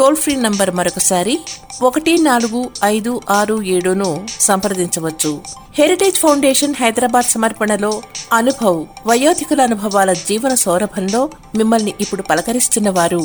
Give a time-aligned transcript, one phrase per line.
[0.00, 1.32] Toll free number మరొకసారి
[1.82, 4.08] ఒకటి నాలుగు ఐదు ఆరు ఏడును
[4.40, 5.30] సంప్రదించవచ్చు.
[5.74, 7.90] హెరిటేజ్ ఫౌండేషన్ హైదరాబాద్ సమర్పణలో
[8.32, 11.20] అనుభవ్ వయోధికుల అనుభవాల జీవన సౌరభంలో
[11.56, 13.22] మిమ్మల్ని ఇప్పుడు పలకరిస్తున్న వారు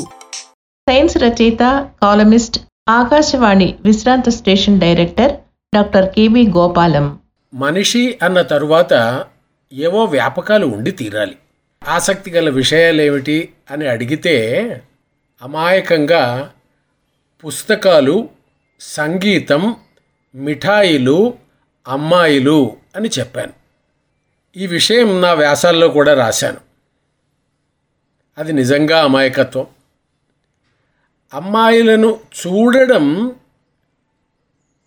[0.88, 1.64] సైన్స్ రచయిత
[2.04, 2.58] కాలమిస్ట్
[2.90, 5.34] ఆకాశవాణి విశ్రాంత station director
[5.74, 7.06] doctor K V Gopalam.
[7.54, 8.94] మనిషి అన్న తరువాత
[9.74, 11.36] ఏవో వ్యాపకాలు ఉండి తీరాలి.
[11.82, 13.38] ఆసక్తి గల విషయాలేమిటి
[13.72, 14.36] అని అడిగితే
[15.42, 16.22] అమాయకంగా
[17.46, 18.30] పుస్తకాలు
[18.80, 19.76] సంగీతం
[20.36, 21.38] మిఠాయిలు
[21.88, 23.54] అమ్మాయిలు అని చెప్పాను.
[24.58, 26.58] ఈ విషయం నా వ్యాసాల్లో కూడా రాశాను.
[28.38, 29.68] అది నిజంగా అమాయకత్వం.
[31.34, 33.36] అమ్మాయిలను చూడడం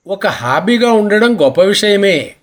[0.06, 2.36] ఒక హాబీగా ఉండడం గొప్ప విషయమే.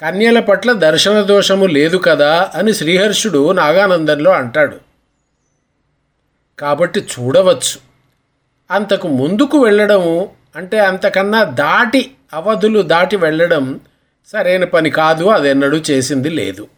[0.00, 4.80] కన్యల పట్ల దర్శన దోషము లేదు కదా అని శ్రీహర్షుడు నాగానందంలో అంటాడు.
[6.58, 7.91] కాబట్టి చూడవచ్చు.
[8.70, 13.80] అంతకు ముందుకు వెళ్ళడం అంటే అంతకన్నా దాటి అవధులు దాటి వెళ్ళడం
[14.26, 16.68] సరైన పని కాదు అది ఎన్నడూ చేసింది లేదు.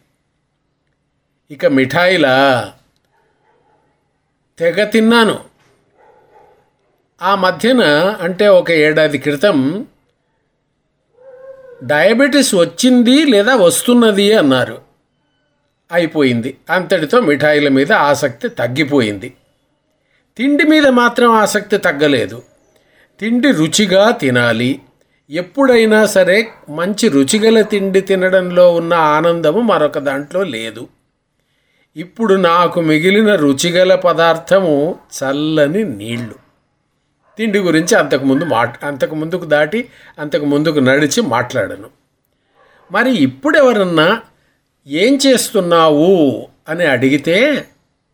[1.51, 2.71] ఇక మిఠాయిలా
[4.59, 5.39] తెగ తిన్నాను.
[7.21, 7.81] ఆ మధ్యన
[8.21, 9.87] అంటే ఒక ఏడాది క్రితం
[11.83, 14.81] డయాబెటీస్ వచ్చింది లేదా వస్తున్నది అన్నారు.
[15.91, 16.57] అయిపోయింది.
[16.69, 19.33] అంతటితో మిఠాయిల మీద ఆసక్తి తగ్గిపోయింది.
[20.37, 22.41] తిండి మీద మాత్రం ఆసక్తి తగ్గలేదు.
[23.19, 24.81] తిండి రుచిగా తినాలి.
[25.29, 30.87] ఎప్పుడైనా సరే మంచి రుచిగల తిండి తినడంలో ఉన్న ఆనందము మరొక దాంట్లో లేదు.
[31.95, 36.35] ఇప్పుడు నాకు మిగిలిన రుచిగల పదార్థము చల్లని నీళ్ళు.
[37.37, 41.89] తిండి గురించి అంతకుముందు మాట్ అంతకు ముందుకు దాటి అంతకు ముందుకు నడిచి మాట్లాడను.
[42.91, 44.21] మరి ఇప్పుడు ఎవరన్నా
[44.87, 47.65] ఏం చేస్తున్నావు అని అడిగితే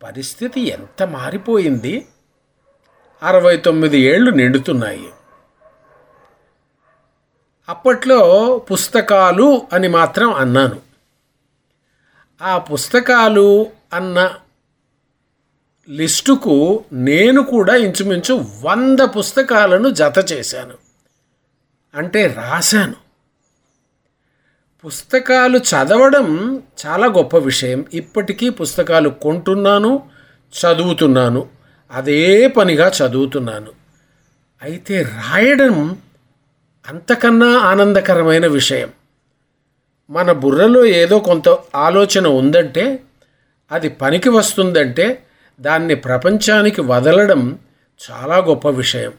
[0.02, 2.04] పరిస్థితి ఎంత మారిపోయింది?
[3.22, 5.10] అరవై తొమ్మిది ఏళ్ళు నిండుతున్నాయి.
[7.68, 10.80] అప్పట్లో పుస్తకాలు అని మాత్రం అన్నాను.
[12.42, 14.34] ఆ పుస్తకాలు అన్న
[15.88, 20.74] లిస్టుకు నేను కూడా ఇంచుమించు వంద పుస్తకాలను జత చేశాను.
[21.94, 22.94] అంటే రాశాను.
[24.86, 27.84] పుస్తకాలు చదవడం చాలా గొప్ప విషయం.
[27.94, 30.10] ఇప్పటికీ పుస్తకాలు కొంటున్నాను
[30.52, 31.61] చదువుతున్నాను.
[31.92, 33.66] అదే పనిగా చదువుతున్నాను.
[34.62, 35.98] అయితే రాయడం
[36.88, 38.90] అంతకన్నా ఆనందకరమైన విషయం.
[40.10, 42.98] మన బుర్రలో ఏదో కొంత ఆలోచన ఉందంటే
[43.72, 45.22] అది పనికి వస్తుందంటే
[45.60, 47.58] దాన్ని ప్రపంచానికి వదలడం
[48.10, 49.12] చాలా గొప్ప విషయం.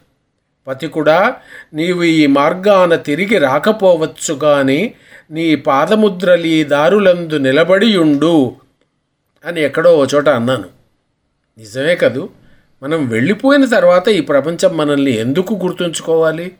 [0.68, 1.36] పతికుడా
[1.74, 4.94] నీవు ఈ మార్గాన తిరిగి రాకపోవచ్చు కానీ
[5.32, 8.56] నీ పాదముద్రలీ దారులందు నిలబడియుండు
[9.46, 10.70] అని ఎక్కడో ఓ చోట అన్నాను.
[11.58, 12.30] నిజమే కదూ?
[12.84, 16.56] మనం వెళ్ళిపోయిన తర్వాత ఈ ప్రపంచం మనల్ని ఎందుకు గుర్తుంచుకోవాలి?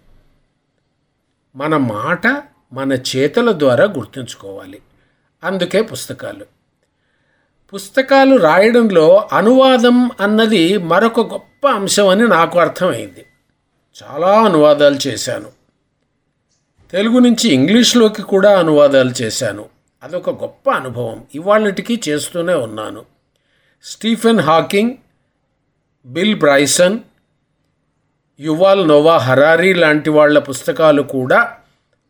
[1.56, 2.28] మన మాట
[2.74, 4.80] మన చేతుల ద్వారా గుర్తుంచుకోవాలి.
[5.44, 6.46] అందుకే పుస్తకాలు.
[7.74, 13.26] పుస్తకాలు రాయడంలో అనువాదం అన్నది మరొక గొప్ప అంశం అని నాకు అర్థమైంది.
[14.04, 15.48] చాలా అనువాదాలు చేశాను.
[16.92, 19.66] తెలుగు నుంచి ఇంగ్లీష్లోకి కూడా అనువాదాలు చేశాను.
[20.04, 21.24] అదొక గొప్ప అనుభవం.
[21.36, 23.06] ఇవాళటికి చేస్తూనే ఉన్నాను.
[23.84, 24.92] Stephen Hawking
[26.06, 27.00] Bill Bryson
[28.40, 31.58] Yuval Noah Harari లాంటి వాళ్ళ పుస్తకాలు కూడా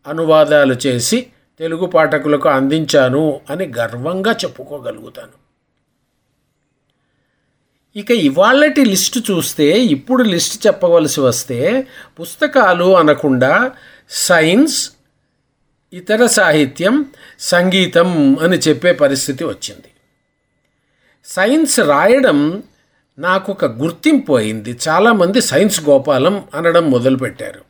[0.07, 1.27] అనువాదాలు చేసి
[1.59, 5.43] తెలుగు పాఠకులకు అందించాను అని గర్వంగా చెప్పుకోగలుగుతాను.
[7.95, 11.87] ఇక ఇవాళటి లిస్టు చూస్తే ఇప్పుడు లిస్ట్ చెప్పవలసి వస్తే
[12.19, 13.71] పుస్తకాలు అనకుండా
[14.09, 14.91] సైన్స్
[15.93, 17.05] ఇతర సాహిత్యం
[17.39, 19.89] సంగీతం అని చెప్పే పరిస్థితి వచ్చింది.
[21.25, 22.63] సైన్స్ రాయడం
[23.17, 24.79] నాకు ఒక గుర్తింపు అయింది.
[24.87, 27.61] చాలామంది సైన్స్ గోపాలం అనడం మొదలుపెట్టారు.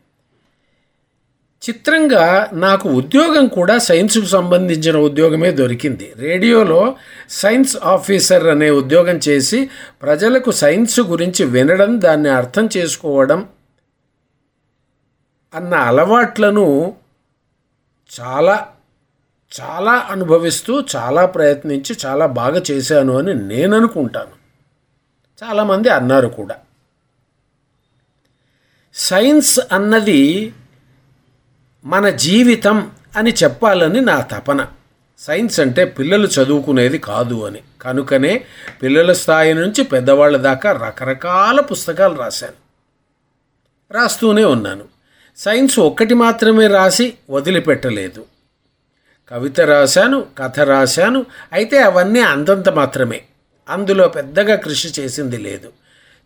[1.63, 6.13] చిత్రంగా నాకు ఉద్యోగం కూడా సైన్స్కు సంబంధించిన ఉద్యోగమే దొరికింది.
[6.17, 6.95] రేడియోలో
[7.29, 9.69] సైన్స్ ఆఫీసర్ అనే ఉద్యోగం చేసి
[10.01, 13.47] ప్రజలకు సైన్స్ గురించి వినడం దాన్ని అర్థం చేసుకోవడం
[15.53, 16.95] అన్న అలవాట్లను
[18.11, 18.67] చాలా
[19.51, 24.42] చాలా అనుభవిస్తూ చాలా ప్రయత్నించి చాలా బాగా చేశాను అని నేను అనుకుంటాను
[25.44, 26.56] చాలామంది అన్నారు కూడా.
[28.94, 30.53] సైన్స్ అన్నది
[31.85, 34.68] మన జీవితం అని చెప్పాలని నా తపన.
[35.19, 37.62] సైన్స్ అంటే పిల్లలు చదువుకునేది కాదు అని.
[37.81, 38.45] కనుకనే
[38.83, 42.63] పిల్లల స్థాయి నుంచి పెద్దవాళ్ళ దాకా రకరకాల పుస్తకాలు రాశాను.
[43.94, 44.83] రాస్తూనే ఉన్నాను.
[45.38, 48.25] సైన్స్ ఒక్కటి మాత్రమే రాసి వదిలిపెట్టలేదు.
[49.29, 53.24] కవిత రాశాను కథ రాశాను అయితే అవన్నీ అంతంత మాత్రమే.
[53.69, 55.71] అందులో పెద్దగా కృషి చేసింది లేదు.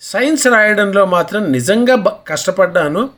[0.02, 3.10] సైన్స్ రాయడంలో మాత్రం నిజంగా బ- కష్టపడ్డాను.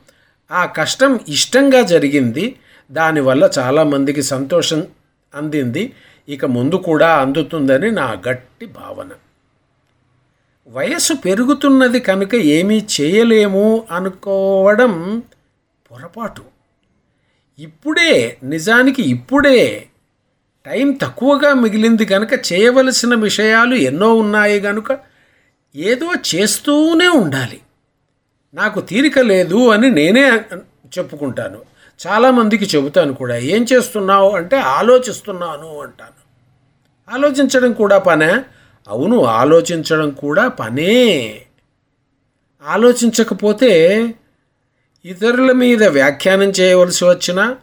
[0.52, 2.56] ఆ కష్టం ఇష్టంగా జరిగింది.
[2.92, 4.86] దానివల్ల చాలామందికి సంతోషం
[5.34, 5.92] అందింది.
[6.28, 9.08] ఇక ముందు కూడా అందుతుందని నా గట్టి భావన.
[10.68, 15.22] వయసు పెరుగుతున్నది కనుక ఏమీ చేయలేము అనుకోవడం
[15.90, 16.42] పొరపాటు.
[17.58, 19.86] ఇప్పుడే నిజానికి ఇప్పుడే
[20.66, 24.98] టైం తక్కువగా మిగిలింది కనుక చేయవలసిన విషయాలు ఎన్నో ఉన్నాయి కనుక
[25.76, 27.60] ఏదో చేస్తూనే ఉండాలి.
[28.54, 30.30] నాకు తీరిక లేదు అని నేనే
[30.98, 31.58] చెప్పుకుంటాను.
[32.06, 34.30] చాలామందికి చెబుతాను కూడా ఏం చేస్తున్నావు?
[34.30, 36.20] అంటే ఆలోచిస్తున్నాను అంటాను.
[37.14, 38.42] ఆలోచించడం కూడా పనే.
[38.88, 41.42] అవును ఆలోచించడం కూడా పనే.
[42.66, 44.04] ఆలోచించకపోతే
[45.04, 47.56] ఇతరుల మీద వ్యాఖ్యానం చేయవలసి వచ్చినా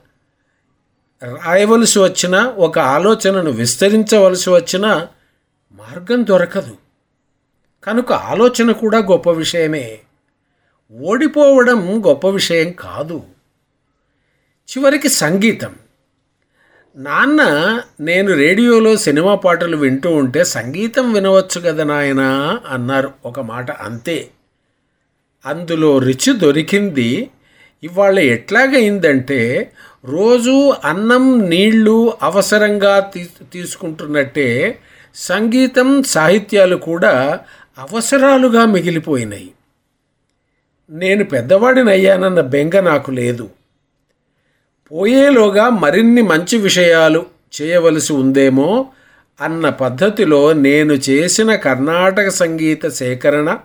[1.23, 5.07] రాయవలసి వచ్చినా ఒక ఆలోచనను విస్తరించవలసి వచ్చిన
[5.73, 6.77] మార్గం దొరకదు.
[7.83, 9.99] కనుక ఆలోచన కూడా గొప్ప విషయమే.
[10.91, 13.23] ఓడిపోవడం గొప్ప విషయం కాదు.
[14.71, 15.75] చివరికి సంగీతం.
[16.95, 17.41] నాన్న
[17.99, 24.29] నేను రేడియోలో సినిమా పాటలు వింటూ ఉంటే సంగీతం వినవచ్చు కదా నాయనా అన్నారు ఒక మాట అంతే.
[25.45, 27.29] అందులో రుచి దొరికింది.
[27.83, 29.71] ఇవాళ ఎట్లాగైందంటే
[30.07, 34.79] రోజు అన్నం నీళ్ళు అవసరంగా తీ తీసుకుంటున్నట్టే
[35.15, 37.39] సంగీతం సాహిత్యాలు కూడా
[37.77, 39.51] అవసరాలుగా మిగిలిపోయినాయి.
[40.89, 43.49] నేను పెద్దవాడిని అయ్యానన్న బెంగ నాకు లేదు.
[44.91, 47.25] పోయేలోగా మరిన్ని మంచి విషయాలు
[47.61, 48.85] చేయవలసి ఉందేమో
[49.41, 53.57] అన్న పద్ధతిలో నేను చేసిన కర్ణాటక సంగీత సేకరణ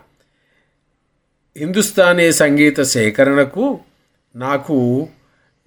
[1.57, 3.79] హిందుస్థానీ సంగీత సేకరణకు
[4.35, 5.07] నాకు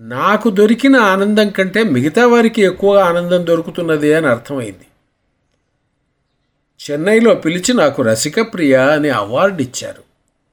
[0.00, 4.87] నాకు దొరికిన ఆనందం కంటే మిగతా వారికి ఎక్కువ ఆనందం దొరుకుతున్నది అని అర్థమైంది.
[6.90, 10.02] చెన్నైలో పిలిచి నాకు రసికప్రియ అని అవార్డు ఇచ్చారు.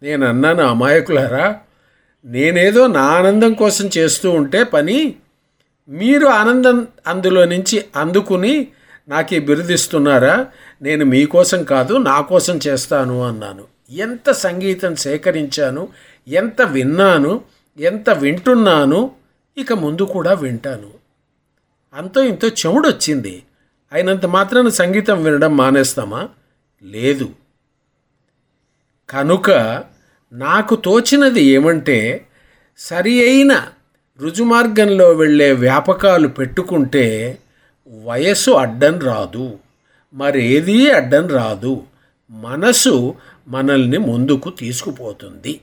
[0.03, 1.55] నేను అన్నాను అమాయకులారా
[2.25, 5.15] నేనేదో నా ఆనందం కోసం చేస్తూ ఉంటే పని
[5.89, 8.67] మీరు ఆనందం అందులో నుంచి అందుకుని
[9.07, 10.45] నాకు ఈ బిరుదిస్తున్నారా?
[10.81, 13.63] నేను మీకోసం కాదు నా కోసం చేస్తాను అన్నాను.
[13.89, 15.87] ఎంత సంగీతం సేకరించాను
[16.27, 17.41] ఎంత విన్నాను
[17.79, 19.11] ఎంత వింటున్నాను
[19.57, 20.89] ఇక ముందు కూడా వింటాను.
[21.93, 23.43] అంతో ఇంతో చెవుడొచ్చింది
[23.93, 26.29] అయినంత మాత్రాన సంగీతం వినడం మానేస్తామా?
[26.83, 27.29] లేదు.
[29.09, 29.51] కనుక
[30.33, 32.27] నాకు తోచినది ఏమంటే
[32.77, 33.67] సరి అయిన
[34.19, 37.37] రుజుమార్గంలో వెళ్ళే వ్యాపకాలు పెట్టుకుంటే
[38.03, 39.59] వయస్సు అడ్డం రాదు.
[40.13, 41.83] మరేదీ అడ్డం రాదు.
[42.31, 43.15] మనసు
[43.47, 45.59] మనల్ని ముందుకు తీసుకుపోతుంది.